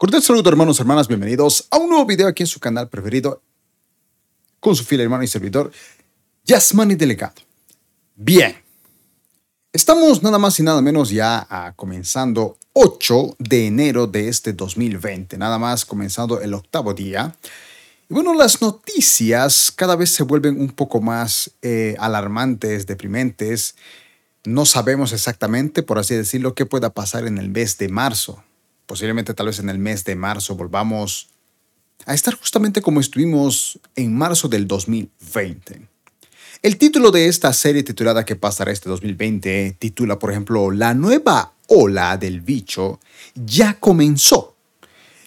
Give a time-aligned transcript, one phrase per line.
[0.00, 3.42] Cordial saludo hermanos hermanas, bienvenidos a un nuevo video aquí en su canal preferido
[4.58, 5.70] con su fiel hermano y servidor
[6.42, 7.34] Yasmani Delegado.
[8.16, 8.56] Bien,
[9.74, 15.36] estamos nada más y nada menos ya a comenzando 8 de enero de este 2020,
[15.36, 17.36] nada más comenzando el octavo día.
[18.08, 23.74] Y bueno, las noticias cada vez se vuelven un poco más eh, alarmantes, deprimentes.
[24.44, 28.42] No sabemos exactamente, por así decirlo, qué pueda pasar en el mes de marzo
[28.90, 31.28] posiblemente tal vez en el mes de marzo volvamos
[32.06, 35.86] a estar justamente como estuvimos en marzo del 2020.
[36.60, 39.76] El título de esta serie titulada ¿Qué pasará este 2020?
[39.78, 42.98] titula, por ejemplo, La nueva ola del bicho
[43.36, 44.56] ya comenzó.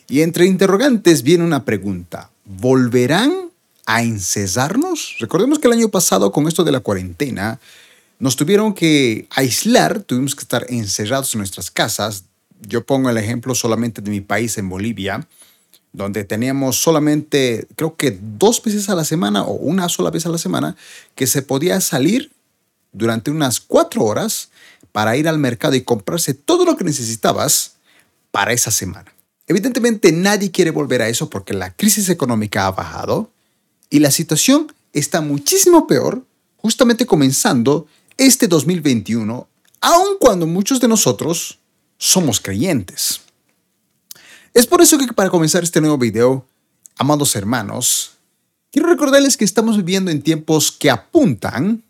[0.09, 2.31] Y entre interrogantes viene una pregunta.
[2.43, 3.49] ¿Volverán
[3.85, 5.15] a encesarnos?
[5.21, 7.61] Recordemos que el año pasado con esto de la cuarentena
[8.19, 12.25] nos tuvieron que aislar, tuvimos que estar encerrados en nuestras casas
[12.67, 15.27] yo pongo el ejemplo solamente de mi país en Bolivia,
[15.91, 20.29] donde teníamos solamente, creo que dos veces a la semana o una sola vez a
[20.29, 20.75] la semana,
[21.15, 22.31] que se podía salir
[22.91, 24.49] durante unas cuatro horas
[24.91, 27.75] para ir al mercado y comprarse todo lo que necesitabas
[28.31, 29.13] para esa semana.
[29.47, 33.31] Evidentemente nadie quiere volver a eso porque la crisis económica ha bajado
[33.89, 36.25] y la situación está muchísimo peor
[36.57, 37.87] justamente comenzando
[38.17, 39.47] este 2021,
[39.81, 41.59] aun cuando muchos de nosotros
[42.03, 43.21] somos creyentes.
[44.53, 46.45] Es por eso que para comenzar este nuevo video,
[46.97, 48.11] amados hermanos,
[48.73, 51.81] quiero recordarles que estamos viviendo en tiempos que apuntan,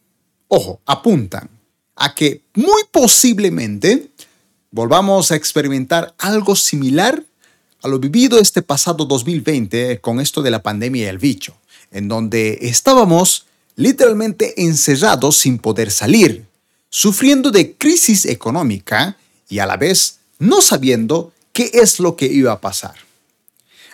[0.49, 1.49] ojo, apuntan
[1.95, 4.11] a que muy posiblemente
[4.69, 7.23] volvamos a experimentar algo similar
[7.81, 11.55] a lo vivido este pasado 2020 con esto de la pandemia y el bicho,
[11.89, 16.45] en donde estábamos literalmente encerrados sin poder salir,
[16.91, 19.17] sufriendo de crisis económica
[19.49, 22.95] y a la vez no sabiendo qué es lo que iba a pasar.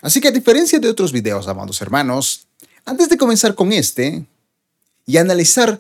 [0.02, 2.48] Así que a diferencia de otros videos, amados hermanos,
[2.86, 4.26] antes de comenzar con este
[5.06, 5.80] y analizar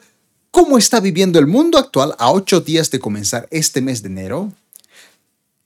[0.51, 4.51] cómo está viviendo el mundo actual a ocho días de comenzar este mes de enero,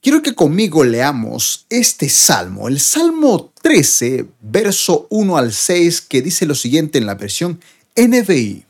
[0.00, 6.46] quiero que conmigo leamos este salmo, el Salmo 13, verso 1 al 6, que dice
[6.46, 7.60] lo siguiente en la versión
[7.96, 8.64] NBI.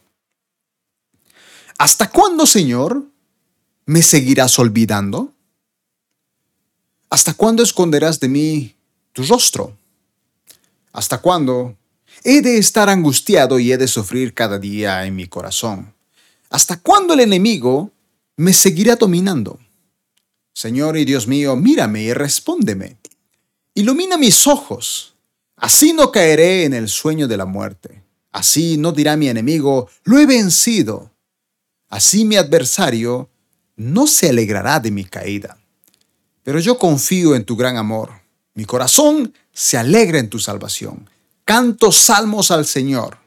[1.78, 3.04] ¿Hasta cuándo, Señor,
[3.86, 5.32] me seguirás olvidando?
[7.10, 8.74] ¿Hasta cuándo esconderás de mí
[9.12, 9.76] tu rostro?
[10.92, 11.76] ¿Hasta cuándo
[12.22, 15.94] he de estar angustiado y he de sufrir cada día en mi corazón?
[16.50, 17.90] ¿Hasta cuándo el enemigo
[18.36, 19.58] me seguirá dominando?
[20.52, 22.96] Señor y Dios mío, mírame y respóndeme.
[23.74, 25.14] Ilumina mis ojos.
[25.56, 28.02] Así no caeré en el sueño de la muerte.
[28.30, 31.10] Así no dirá mi enemigo, lo he vencido.
[31.88, 33.30] Así mi adversario
[33.76, 35.58] no se alegrará de mi caída.
[36.42, 38.10] Pero yo confío en tu gran amor.
[38.54, 41.08] Mi corazón se alegra en tu salvación.
[41.44, 43.18] Canto salmos al Señor.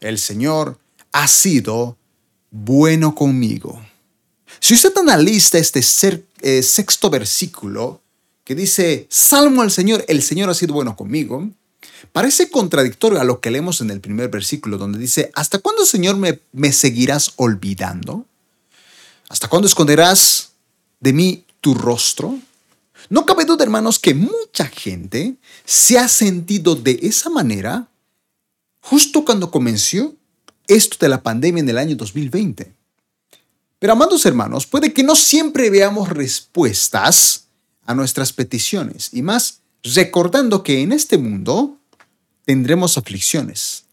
[0.00, 0.78] El Señor
[1.12, 1.96] ha sido
[2.50, 3.80] bueno conmigo.
[4.60, 5.80] Si usted analiza este
[6.42, 8.00] eh, sexto versículo
[8.44, 11.48] que dice, Salmo al Señor, el Señor ha sido bueno conmigo,
[12.12, 16.16] parece contradictorio a lo que leemos en el primer versículo, donde dice, ¿hasta cuándo, Señor,
[16.16, 18.26] me, me seguirás olvidando?
[19.32, 20.50] ¿Hasta cuándo esconderás
[21.00, 22.38] de mí tu rostro?
[23.08, 27.88] No cabe duda, hermanos, que mucha gente se ha sentido de esa manera
[28.82, 30.14] justo cuando comenzó
[30.66, 32.74] esto de la pandemia en el año 2020.
[33.78, 37.46] Pero, amados hermanos, puede que no siempre veamos respuestas
[37.86, 41.78] a nuestras peticiones y más recordando que en este mundo
[42.44, 43.86] tendremos aflicciones.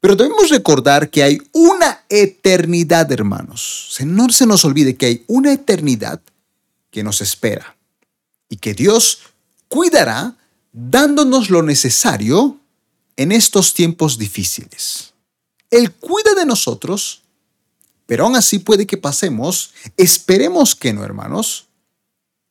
[0.00, 3.96] Pero debemos recordar que hay una eternidad, hermanos.
[4.04, 6.20] No se nos olvide que hay una eternidad
[6.90, 7.76] que nos espera
[8.48, 9.20] y que Dios
[9.68, 10.36] cuidará
[10.72, 12.58] dándonos lo necesario
[13.16, 15.12] en estos tiempos difíciles.
[15.70, 17.22] Él cuida de nosotros,
[18.06, 21.66] pero aún así puede que pasemos, esperemos que no, hermanos,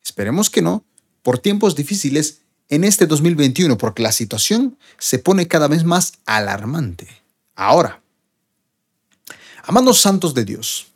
[0.04, 0.84] esperemos que no,
[1.24, 7.08] por tiempos difíciles en este 2021, porque la situación se pone cada vez más alarmante.
[7.60, 8.04] Ahora,
[9.64, 10.92] amados santos de Dios,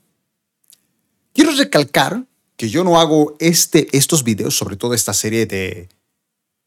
[1.34, 2.24] quiero recalcar
[2.56, 5.90] que yo no hago este, estos videos, sobre todo esta serie de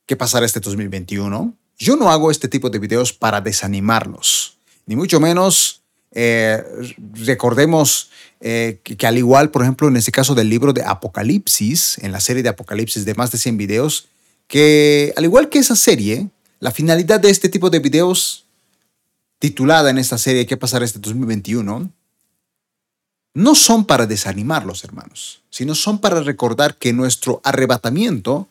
[0.04, 5.20] qué pasará este 2021, yo no hago este tipo de videos para desanimarlos, ni mucho
[5.20, 6.60] menos eh,
[7.12, 8.10] recordemos
[8.40, 12.10] eh, que, que, al igual, por ejemplo, en este caso del libro de Apocalipsis, en
[12.10, 14.08] la serie de Apocalipsis de más de 100 videos,
[14.48, 18.43] que al igual que esa serie, la finalidad de este tipo de videos
[19.44, 21.92] titulada en esta serie ¿Qué pasará este 2021?
[23.34, 28.48] no son para desanimarlos, hermanos, sino son para recordar que nuestro arrebatamiento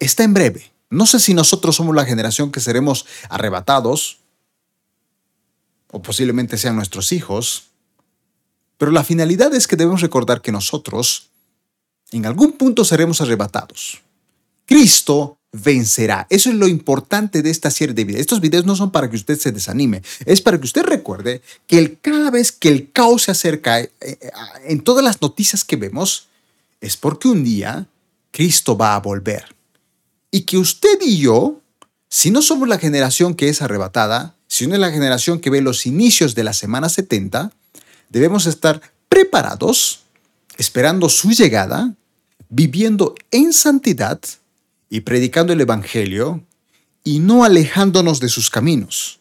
[0.00, 4.18] está en breve, No sé si nosotros somos la generación que seremos arrebatados,
[5.90, 7.68] o posiblemente sean nuestros hijos,
[8.76, 11.30] pero la finalidad es que debemos recordar que nosotros
[12.10, 14.02] en algún punto seremos arrebatados.
[14.66, 16.26] Cristo vencerá.
[16.30, 18.20] Eso es lo importante de esta serie de videos.
[18.20, 21.96] Estos videos no son para que usted se desanime, es para que usted recuerde que
[22.02, 24.18] cada vez que el caos se acerca eh, eh,
[24.66, 26.26] en todas las noticias que vemos,
[26.80, 27.86] es porque un día
[28.32, 29.54] Cristo va a volver.
[30.32, 31.60] Y que usted y yo,
[32.08, 35.60] si no somos la generación que es arrebatada, si no es la generación que ve
[35.60, 37.52] los inicios de la semana 70,
[38.08, 40.00] debemos estar preparados,
[40.58, 41.94] esperando su llegada,
[42.48, 44.20] viviendo en santidad,
[44.88, 46.44] y predicando el Evangelio
[47.02, 49.20] y no alejándonos de sus caminos.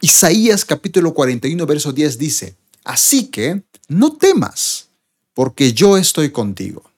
[0.00, 4.88] Isaías capítulo 41, verso 10 dice, Así que no temas,
[5.34, 6.90] porque yo estoy contigo.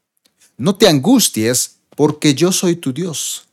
[0.57, 3.47] No te angusties, porque yo soy tu Dios.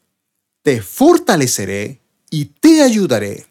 [0.62, 2.00] Te fortaleceré
[2.30, 3.48] y te ayudaré.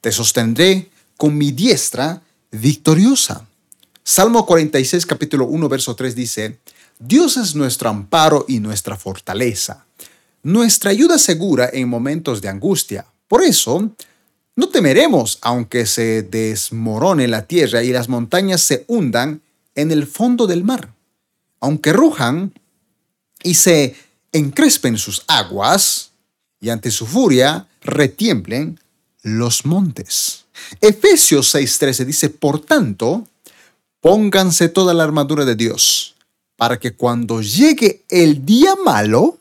[0.00, 3.46] Te sostendré con mi diestra victoriosa.
[4.04, 6.58] Salmo 46, capítulo 1, verso 3 dice,
[6.98, 9.86] Dios es nuestro amparo y nuestra fortaleza
[10.42, 13.06] nuestra ayuda segura en momentos de angustia.
[13.28, 13.90] Por eso,
[14.56, 19.40] no temeremos aunque se desmorone la tierra y las montañas se hundan
[19.74, 20.92] en el fondo del mar.
[21.60, 22.52] Aunque rujan
[23.42, 23.94] y se
[24.32, 26.12] encrespen sus aguas,
[26.62, 28.78] y ante su furia retiemblen
[29.22, 30.44] los montes.
[30.80, 33.26] Efesios 6:13 dice, por tanto,
[34.00, 36.14] pónganse toda la armadura de Dios,
[36.56, 39.38] para que cuando llegue el día malo,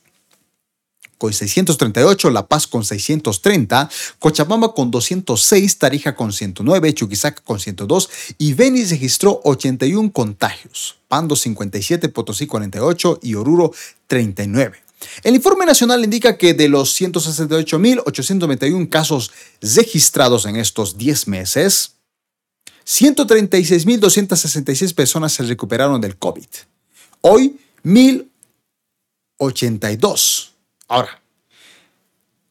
[1.22, 3.88] con 638, La Paz con 630,
[4.18, 11.36] Cochabamba con 206, Tarija con 109, Chuquisaca con 102 y Beni registró 81 contagios, Pando
[11.36, 13.72] 57, Potosí 48 y Oruro
[14.08, 14.82] 39.
[15.22, 21.92] El informe nacional indica que de los 168.891 casos registrados en estos 10 meses,
[22.84, 26.48] 136.266 personas se recuperaron del COVID.
[27.20, 30.51] Hoy, 1.082
[30.92, 31.22] Ahora,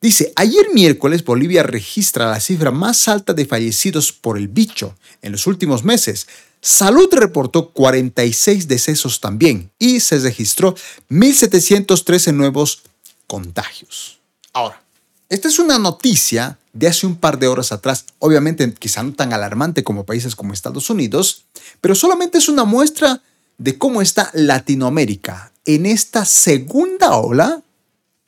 [0.02, 5.32] dice, ayer miércoles Bolivia registra la cifra más alta de fallecidos por el bicho en
[5.32, 6.26] los últimos meses.
[6.60, 10.74] Salud reportó 46 decesos también y se registró
[11.12, 12.82] 1.713 nuevos
[13.28, 14.20] contagios.
[14.54, 14.82] Ahora,
[15.30, 19.34] esta es una noticia de hace un par de horas atrás, obviamente quizá no tan
[19.34, 21.44] alarmante como países como Estados Unidos,
[21.80, 23.22] pero solamente es una muestra
[23.60, 27.62] de cómo está Latinoamérica en esta segunda ola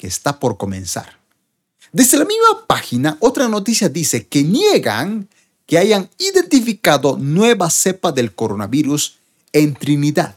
[0.07, 1.19] está por comenzar.
[1.91, 5.27] Desde la misma página, otra noticia dice que niegan
[5.65, 9.19] que hayan identificado nueva cepa del coronavirus
[9.53, 10.35] en Trinidad.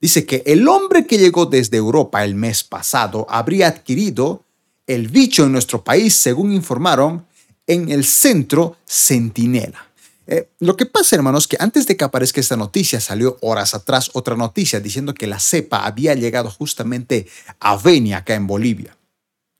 [0.00, 4.42] Dice que el hombre que llegó desde Europa el mes pasado habría adquirido
[4.86, 7.26] el bicho en nuestro país, según informaron
[7.66, 9.86] en el centro Centinela.
[10.26, 14.10] Eh, lo que pasa, hermanos, que antes de que aparezca esta noticia, salió horas atrás
[14.14, 17.26] otra noticia diciendo que la cepa había llegado justamente
[17.60, 18.93] a Beni, acá en Bolivia.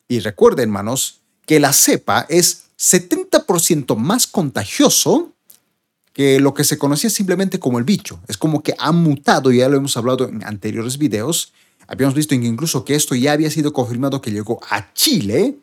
[0.08, 5.32] Y recuerden, hermanos, que la cepa es 70% más contagioso
[6.12, 8.20] que lo que se conocía simplemente como el bicho.
[8.28, 11.52] Es como que ha mutado, ya lo hemos hablado en anteriores videos.
[11.88, 15.56] Habíamos visto incluso que esto ya había sido confirmado que llegó a Chile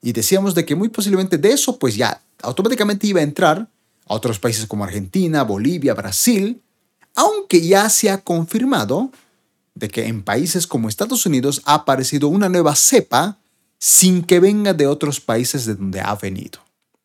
[0.00, 3.68] y decíamos de que muy posiblemente de eso pues ya automáticamente iba a entrar
[4.06, 6.62] a otros países como Argentina, Bolivia, Brasil,
[7.14, 9.10] aunque ya se ha confirmado
[9.74, 13.38] de que en países como Estados Unidos ha aparecido una nueva cepa
[13.78, 16.60] sin que venga de otros países de donde ha venido.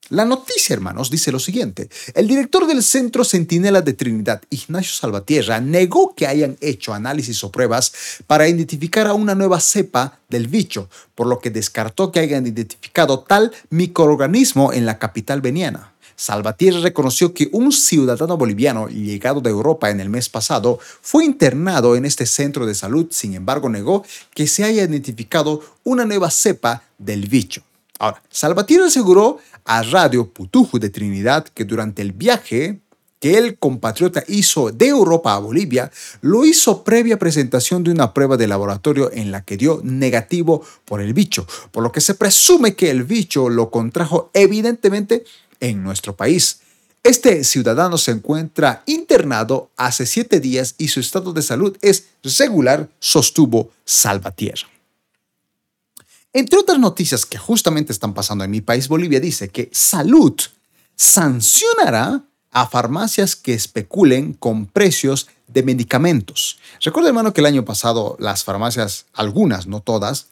[0.09, 1.89] La noticia, hermanos, dice lo siguiente.
[2.13, 7.51] El director del Centro Centinela de Trinidad, Ignacio Salvatierra, negó que hayan hecho análisis o
[7.51, 7.93] pruebas
[8.27, 13.21] para identificar a una nueva cepa del bicho, por lo que descartó que hayan identificado
[13.21, 15.92] tal microorganismo en la capital veniana.
[16.15, 21.96] Salvatierra reconoció que un ciudadano boliviano llegado de Europa en el mes pasado fue internado
[21.96, 24.03] en este centro de salud, sin embargo negó
[24.34, 27.63] que se haya identificado una nueva cepa del bicho.
[28.00, 32.79] Ahora, Salvatierra aseguró a Radio Putuju de Trinidad que durante el viaje
[33.24, 35.89] que el compatriota hizo de Europa a Bolivia,
[36.20, 41.00] lo hizo previa presentación de una prueba de laboratorio en la que dio negativo por
[41.00, 45.24] el bicho, por lo que se presume que el bicho lo contrajo evidentemente
[45.63, 46.60] en nuestro país.
[47.03, 52.89] Este ciudadano se encuentra internado hace siete días y su estado de salud es regular,
[53.00, 54.67] sostuvo Salvatierra.
[56.34, 60.36] Entre otras noticias que justamente están pasando en mi país, Bolivia dice que Salud
[60.96, 66.60] sancionará a farmacias que especulen con precios de medicamentos.
[66.84, 70.27] Recuerda, hermano, que el año pasado las farmacias, algunas, no todas,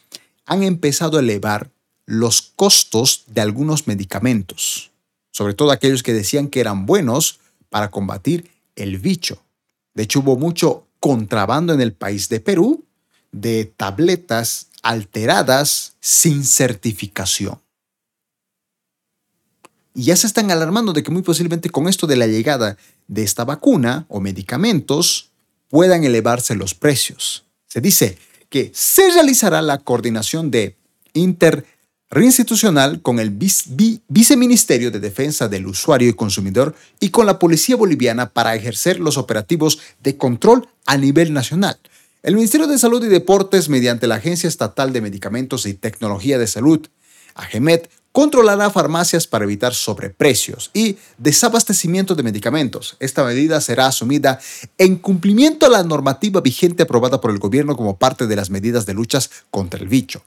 [0.46, 1.70] han empezado a elevar
[2.06, 4.91] los costos de algunos medicamentos
[5.32, 9.44] sobre todo aquellos que decían que eran buenos para combatir el bicho.
[9.94, 12.86] De hecho, hubo mucho contrabando en el país de Perú
[13.32, 17.60] de tabletas alteradas sin certificación.
[19.94, 23.24] Y ya se están alarmando de que muy posiblemente con esto de la llegada de
[23.24, 25.32] esta vacuna o medicamentos
[25.70, 27.46] puedan elevarse los precios.
[27.68, 28.18] Se dice
[28.50, 30.78] que se realizará la coordinación de
[31.14, 31.66] inter
[32.12, 38.30] reinstitucional con el Viceministerio de Defensa del Usuario y Consumidor y con la Policía Boliviana
[38.30, 41.80] para ejercer los operativos de control a nivel nacional.
[42.22, 46.48] El Ministerio de Salud y Deportes, mediante la Agencia Estatal de Medicamentos y Tecnología de
[46.48, 46.86] Salud,
[47.34, 52.98] AGEMET, controlará farmacias para evitar sobreprecios y desabastecimiento de medicamentos.
[53.00, 54.40] Esta medida será asumida
[54.78, 58.86] en cumplimiento a la normativa vigente aprobada por el gobierno como parte de las medidas
[58.86, 60.22] de luchas contra el bicho.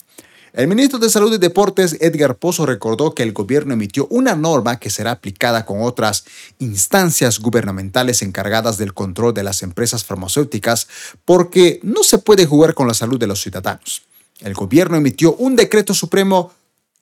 [0.55, 4.79] El ministro de Salud y Deportes, Edgar Pozo, recordó que el gobierno emitió una norma
[4.79, 6.27] que será aplicada con otras
[6.61, 10.87] instancias gubernamentales encargadas del control de las empresas farmacéuticas
[11.25, 14.03] porque no se puede jugar con la salud de los ciudadanos.
[14.43, 16.53] El gobierno emitió un decreto supremo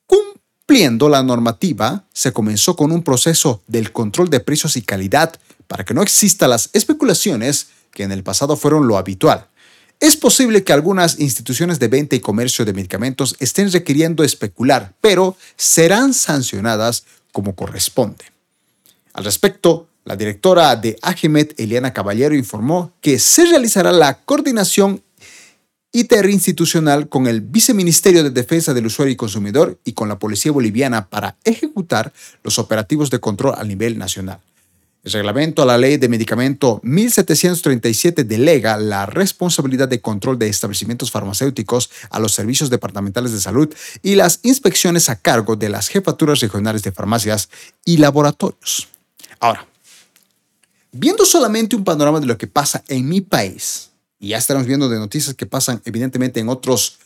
[0.06, 5.84] cumpliendo la normativa, se comenzó con un proceso del control de precios y calidad para
[5.84, 9.48] que no existan las especulaciones que en el pasado fueron lo habitual.
[10.02, 15.36] Es posible que algunas instituciones de venta y comercio de medicamentos estén requiriendo especular, pero
[15.56, 18.24] serán sancionadas como corresponde.
[19.12, 25.04] Al respecto, la directora de Agimet, Eliana Caballero, informó que se realizará la coordinación
[25.92, 31.10] interinstitucional con el Viceministerio de Defensa del Usuario y Consumidor y con la Policía Boliviana
[31.10, 34.40] para ejecutar los operativos de control a nivel nacional.
[35.04, 41.10] El reglamento a la ley de medicamento 1737 delega la responsabilidad de control de establecimientos
[41.10, 46.38] farmacéuticos a los servicios departamentales de salud y las inspecciones a cargo de las jefaturas
[46.38, 47.48] regionales de farmacias
[47.84, 48.86] y laboratorios.
[49.40, 49.66] Ahora,
[50.92, 53.90] viendo solamente un panorama de lo que pasa en mi país,
[54.20, 57.00] y ya estamos viendo de noticias que pasan evidentemente en otros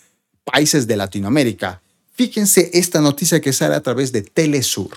[0.45, 1.81] países de Latinoamérica,
[2.13, 4.91] fíjense esta noticia que sale a través de Telesur.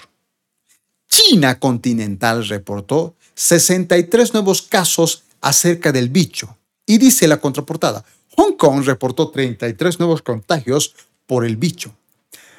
[1.09, 6.57] China continental reportó 63 nuevos casos acerca del bicho.
[6.85, 11.93] Y dice la contraportada, Hong Kong reportó 33 nuevos contagios por el bicho.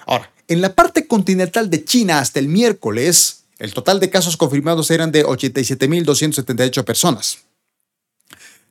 [0.06, 4.90] Ahora, en la parte continental de China hasta el miércoles, el total de casos confirmados
[4.90, 7.38] eran de 87.278 personas.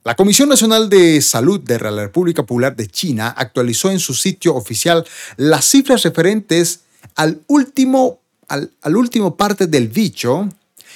[0.03, 4.55] La Comisión Nacional de Salud de la República Popular de China actualizó en su sitio
[4.55, 5.05] oficial
[5.35, 6.81] las cifras referentes
[7.15, 8.19] al último
[8.49, 10.49] al, último parte del bicho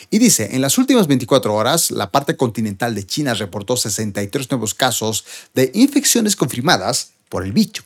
[0.10, 4.74] y dice, en las últimas 24 horas, la parte continental de China reportó 63 nuevos
[4.74, 7.84] casos de infecciones confirmadas por el bicho.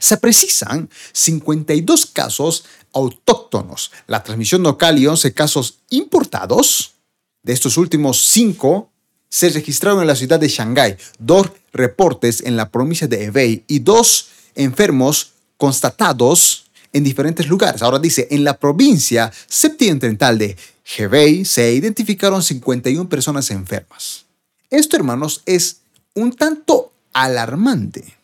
[0.00, 6.94] se precisan 52 casos autóctonos, la transmisión local y 11 casos importados.
[7.42, 8.90] De estos últimos 5
[9.28, 13.80] se registraron en la ciudad de Shanghái, dos reportes en la provincia de Hebei y
[13.80, 17.82] dos enfermos constatados en diferentes lugares.
[17.82, 20.56] Ahora dice, en la provincia septentrional de
[20.96, 24.26] Hebei se identificaron 51 personas enfermas.
[24.70, 25.80] Esto, hermanos, es
[26.14, 28.16] un tanto alarmante.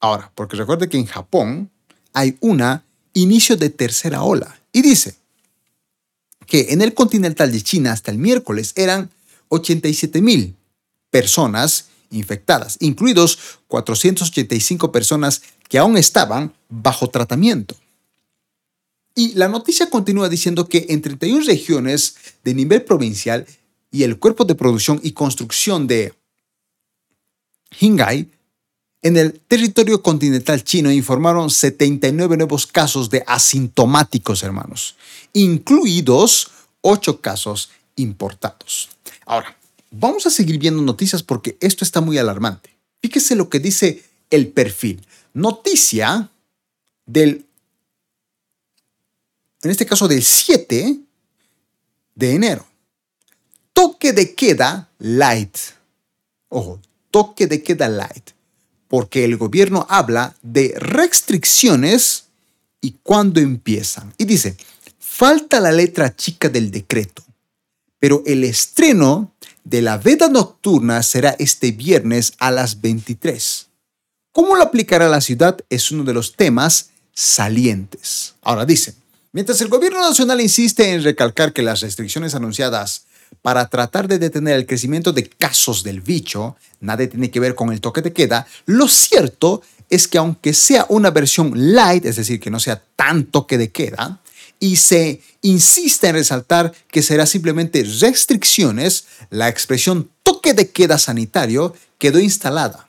[0.00, 1.70] Ahora, porque recuerde que en Japón
[2.12, 2.84] hay una
[3.14, 5.16] inicio de tercera ola y dice
[6.46, 9.10] que en el continental de China hasta el miércoles eran
[9.48, 10.56] 87 mil
[11.10, 17.76] personas infectadas, incluidos 485 personas que aún estaban bajo tratamiento.
[19.18, 23.44] Y la noticia continúa diciendo que en 31 regiones de nivel provincial
[23.90, 26.14] y el cuerpo de producción y construcción de
[27.80, 28.30] Hingai,
[29.02, 34.94] en el territorio continental chino informaron 79 nuevos casos de asintomáticos, hermanos,
[35.32, 38.88] incluidos 8 casos importados.
[39.26, 39.58] Ahora,
[39.90, 42.70] vamos a seguir viendo noticias porque esto está muy alarmante.
[43.02, 45.04] Fíjese lo que dice el perfil.
[45.34, 46.30] Noticia
[47.04, 47.47] del,
[49.62, 50.98] en este caso del 7
[52.14, 52.66] de enero.
[53.72, 55.56] Toque de queda light.
[56.48, 58.30] Ojo, toque de queda light.
[58.88, 62.24] Porque el gobierno habla de restricciones
[62.80, 64.14] y cuándo empiezan.
[64.16, 64.56] Y dice,
[64.98, 67.24] falta la letra chica del decreto
[67.98, 69.32] pero el estreno
[69.64, 73.66] de la veda nocturna será este viernes a las 23.
[74.32, 75.58] ¿Cómo lo aplicará la ciudad?
[75.68, 78.34] Es uno de los temas salientes.
[78.42, 78.94] Ahora dice,
[79.32, 83.06] mientras el gobierno nacional insiste en recalcar que las restricciones anunciadas
[83.42, 87.72] para tratar de detener el crecimiento de casos del bicho nada tiene que ver con
[87.72, 92.40] el toque de queda, lo cierto es que aunque sea una versión light, es decir,
[92.40, 94.20] que no sea tan toque de queda,
[94.60, 101.74] y se insiste en resaltar que será simplemente restricciones, la expresión toque de queda sanitario
[101.98, 102.88] quedó instalada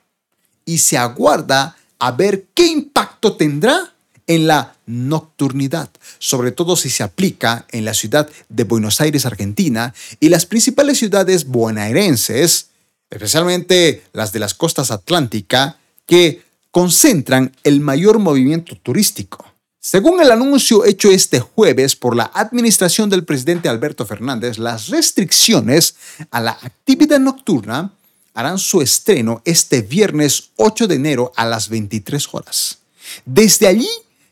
[0.65, 3.93] y se aguarda a ver qué impacto tendrá
[4.29, 5.89] en la nocturnidad,
[6.19, 10.99] sobre todo si se aplica en la ciudad de Buenos Aires, Argentina, y las principales
[10.99, 12.67] ciudades bonaerenses,
[13.09, 19.43] especialmente las de las costas atlánticas, que concentran el mayor movimiento turístico.
[19.79, 25.95] Según el anuncio hecho este jueves por la administración del presidente Alberto Fernández, las restricciones
[26.29, 27.93] a la actividad nocturna
[28.35, 32.77] harán su estreno este viernes 8 de enero a las 23 horas.
[33.25, 33.89] Desde allí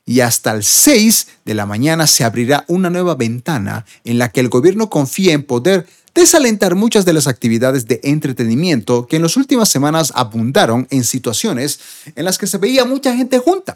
[0.08, 4.39] y hasta el 6 de la mañana se abrirá una nueva ventana en la que
[4.39, 9.38] el gobierno confía en poder desalentar muchas de las actividades de entretenimiento que en las
[9.38, 11.80] últimas semanas abundaron en situaciones
[12.15, 13.76] en las que se veía mucha gente junta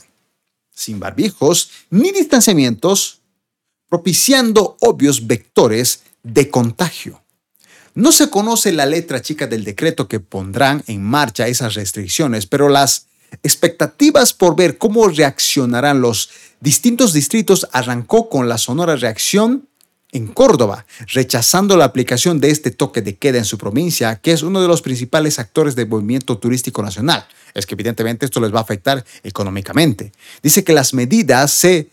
[0.73, 3.21] sin barbijos ni distanciamientos,
[3.89, 7.21] propiciando obvios vectores de contagio.
[7.93, 12.69] No se conoce la letra chica del decreto que pondrán en marcha esas restricciones, pero
[12.69, 13.07] las
[13.43, 19.67] expectativas por ver cómo reaccionarán los distintos distritos arrancó con la sonora reacción
[20.11, 24.43] en Córdoba, rechazando la aplicación de este toque de queda en su provincia, que es
[24.43, 27.25] uno de los principales actores del movimiento turístico nacional.
[27.53, 30.11] Es que evidentemente esto les va a afectar económicamente.
[30.43, 31.89] Dice que las medidas se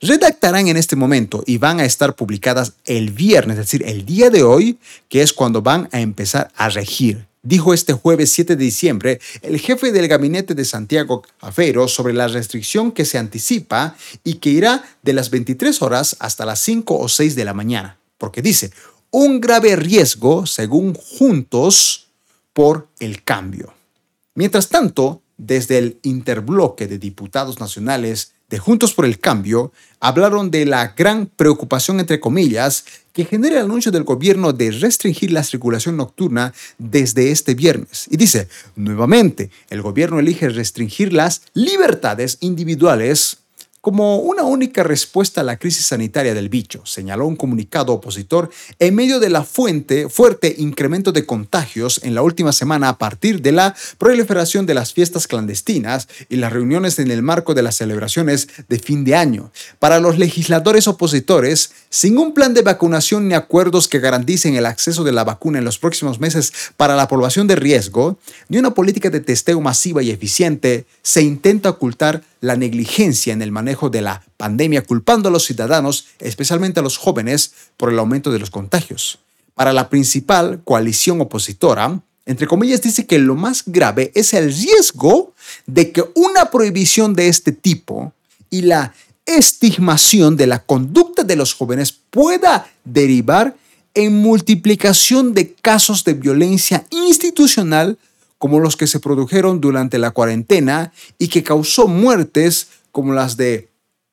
[0.00, 4.30] redactarán en este momento y van a estar publicadas el viernes, es decir, el día
[4.30, 8.64] de hoy, que es cuando van a empezar a regir dijo este jueves 7 de
[8.64, 14.34] diciembre el jefe del gabinete de Santiago Afero sobre la restricción que se anticipa y
[14.34, 18.42] que irá de las 23 horas hasta las 5 o 6 de la mañana, porque
[18.42, 18.70] dice,
[19.10, 22.08] un grave riesgo, según Juntos,
[22.52, 23.72] por el cambio.
[24.34, 30.64] Mientras tanto, desde el interbloque de diputados nacionales de Juntos por el Cambio hablaron de
[30.64, 35.96] la gran preocupación, entre comillas, que genera el anuncio del gobierno de restringir la circulación
[35.96, 38.06] nocturna desde este viernes.
[38.10, 43.37] Y dice, nuevamente, el gobierno elige restringir las libertades individuales
[43.80, 48.94] como una única respuesta a la crisis sanitaria del bicho, señaló un comunicado opositor en
[48.94, 53.52] medio de la fuente, fuerte incremento de contagios en la última semana a partir de
[53.52, 58.48] la proliferación de las fiestas clandestinas y las reuniones en el marco de las celebraciones
[58.68, 59.50] de fin de año.
[59.78, 65.04] Para los legisladores opositores, sin un plan de vacunación ni acuerdos que garanticen el acceso
[65.04, 69.10] de la vacuna en los próximos meses para la población de riesgo, ni una política
[69.10, 74.22] de testeo masiva y eficiente, se intenta ocultar la negligencia en el manejo de la
[74.36, 79.18] pandemia, culpando a los ciudadanos, especialmente a los jóvenes, por el aumento de los contagios.
[79.54, 85.32] Para la principal coalición opositora, entre comillas, dice que lo más grave es el riesgo
[85.66, 88.12] de que una prohibición de este tipo
[88.50, 88.92] y la
[89.24, 93.56] estigmación de la conducta de los jóvenes pueda derivar
[93.94, 97.98] en multiplicación de casos de violencia institucional
[98.38, 103.68] como los que se produjeron durante la cuarentena y que causó muertes como las de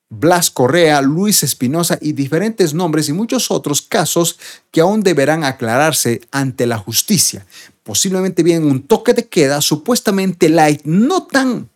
[0.10, 4.38] Blas Correa, Luis Espinosa y diferentes nombres y muchos otros casos
[4.72, 7.46] que aún deberán aclararse ante la justicia.
[7.84, 11.70] Posiblemente bien un toque de queda supuestamente light, no tan,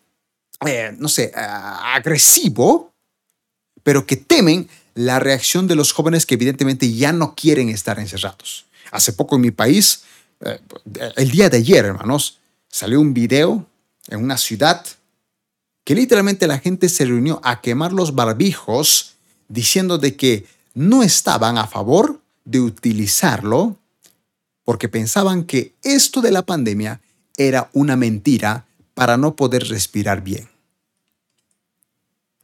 [0.66, 2.94] eh, no sé, ah, agresivo,
[3.84, 8.66] pero que temen la reacción de los jóvenes que evidentemente ya no quieren estar encerrados.
[8.92, 10.04] Hace poco en mi país,
[10.42, 10.60] eh,
[11.16, 12.39] el día de ayer, hermanos,
[12.70, 13.68] salió un video
[14.08, 14.86] en una ciudad
[15.84, 19.16] que literalmente la gente se reunió a quemar los barbijos
[19.48, 23.78] diciendo de que no estaban a favor de utilizarlo
[24.64, 27.02] porque pensaban que esto de la pandemia
[27.38, 30.48] era una mentira para no poder respirar bien.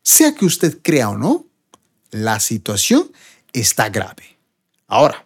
[0.02, 1.46] Sea que usted crea o no,
[2.12, 3.12] la situación
[3.54, 4.38] está grave.
[4.88, 5.26] Ahora,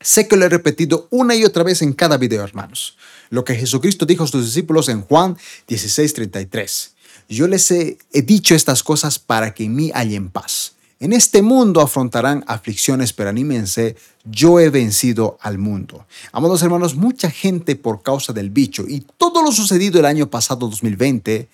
[0.00, 2.96] sé que lo he repetido una y otra vez en cada video, hermanos,
[3.34, 5.36] lo que Jesucristo dijo a sus discípulos en Juan
[5.68, 6.90] 16:33.
[7.28, 10.74] Yo les he, dicho estas cosas para que en mí hallen paz.
[11.00, 16.06] En este mundo afrontarán aflicciones, pero anímense, yo he vencido al mundo.
[16.32, 20.68] Amados hermanos, mucha gente por causa del bicho y todo lo sucedido el año pasado
[20.68, 21.48] 2020,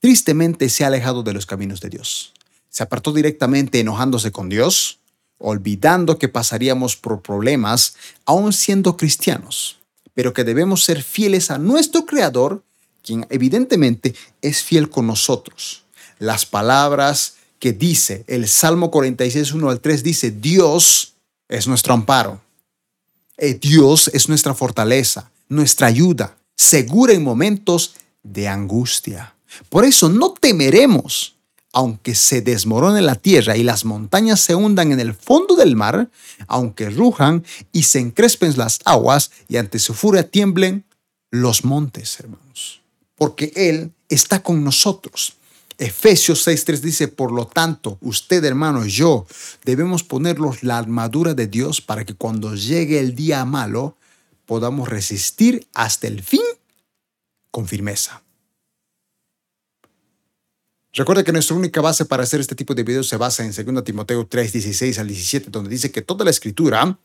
[0.00, 2.32] tristemente se ha alejado de los caminos de Dios
[2.72, 4.98] se apartó directamente enojándose con Dios,
[5.36, 9.78] olvidando que pasaríamos por problemas aún siendo cristianos,
[10.14, 12.62] pero que debemos ser fieles a nuestro Creador,
[13.02, 15.84] quien evidentemente es fiel con nosotros.
[16.18, 21.14] Las palabras que dice el Salmo 46, 1 al 3 dice, Dios
[21.48, 22.40] es nuestro amparo.
[23.36, 29.34] Eh, Dios es nuestra fortaleza, nuestra ayuda, segura en momentos de angustia.
[29.68, 31.34] Por eso no temeremos
[31.72, 36.10] aunque se desmorone la tierra y las montañas se hundan en el fondo del mar,
[36.46, 40.84] aunque rujan y se encrespen las aguas y ante su furia tiemblen
[41.30, 42.82] los montes, hermanos.
[43.16, 45.34] Porque Él está con nosotros.
[45.78, 49.26] Efesios 6.3 dice, por lo tanto, usted hermano yo
[49.64, 53.96] debemos ponernos la armadura de Dios para que cuando llegue el día malo
[54.46, 56.42] podamos resistir hasta el fin
[57.50, 58.21] con firmeza.
[60.94, 63.82] Recuerda que nuestra única base para hacer este tipo de videos se basa en 2
[63.82, 66.98] Timoteo 3, 16 al 17, donde dice que toda la escritura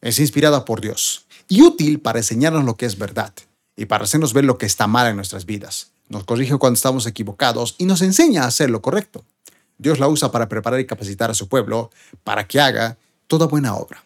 [0.00, 3.32] es inspirada por Dios y útil para enseñarnos lo que es verdad
[3.74, 5.90] y para hacernos ver lo que está mal en nuestras vidas.
[6.08, 9.24] Nos corrige cuando estamos equivocados y nos enseña a hacer lo correcto.
[9.76, 11.90] Dios la usa para preparar y capacitar a su pueblo
[12.22, 14.04] para que haga toda buena obra.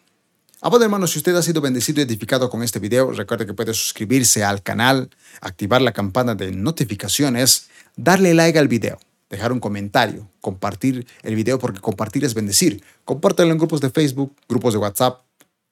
[0.61, 3.75] Amado hermano, si usted ha sido bendecido y edificado con este video, recuerde que puede
[3.75, 8.97] suscribirse al canal, activar la campana de notificaciones, darle like al video
[9.31, 12.83] dejar un comentario, compartir el video porque compartir es bendecir.
[13.05, 15.23] Compártelo en grupos de Facebook, grupos de WhatsApp,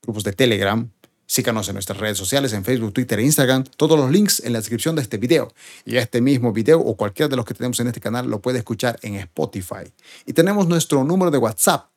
[0.02, 0.90] grupos de Telegram.
[1.26, 3.66] Síganos en nuestras redes sociales, en Facebook, Twitter e Instagram.
[3.78, 5.54] Todos los links en la descripción de este video.
[5.86, 8.58] Y este mismo video o cualquiera de los que tenemos en este canal lo puede
[8.60, 9.94] escuchar en Spotify.
[10.26, 11.90] Y tenemos nuestro número de WhatsApp,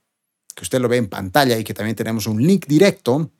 [0.54, 3.30] que usted lo ve en pantalla y que también tenemos un link directo.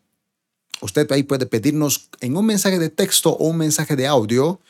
[0.80, 4.60] Usted ahí puede pedirnos en un mensaje de texto o un mensaje de audio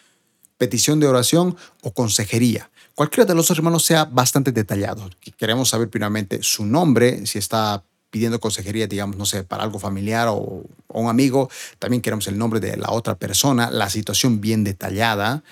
[0.62, 2.70] petición de oración o consejería
[3.02, 5.10] cualquiera de los hermanos sea bastante detallado.
[5.36, 10.28] Queremos saber primeramente su nombre, si está pidiendo consejería, digamos, no sé, para algo familiar
[10.30, 11.50] o, un amigo.
[11.80, 15.42] También queremos el nombre de la otra persona, la situación bien detallada.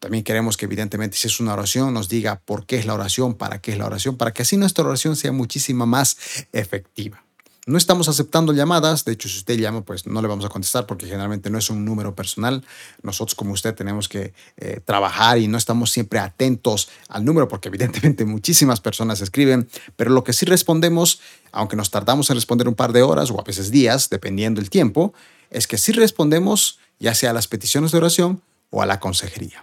[0.00, 3.34] También queremos que evidentemente si es una oración nos diga por qué es la oración,
[3.34, 6.16] para qué es la oración, para que así nuestra oración sea muchísimo más
[6.52, 7.22] efectiva.
[7.68, 10.86] No estamos aceptando llamadas, de hecho si usted llama pues no le vamos a contestar
[10.86, 12.64] porque generalmente no es un número personal.
[13.02, 17.68] Nosotros como usted tenemos que eh, trabajar y no estamos siempre atentos al número porque
[17.68, 21.20] evidentemente muchísimas personas escriben, pero lo que sí respondemos,
[21.52, 24.70] aunque nos tardamos en responder un par de horas o a veces días, dependiendo el
[24.70, 25.12] tiempo,
[25.50, 29.62] es que sí respondemos ya sea a las peticiones de oración o a la consejería.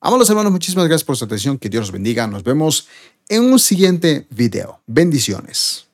[0.00, 2.26] Amados hermanos, muchísimas gracias por su atención, que Dios los bendiga.
[2.26, 2.88] Nos vemos
[3.28, 4.80] en un siguiente video.
[4.86, 5.87] Bendiciones.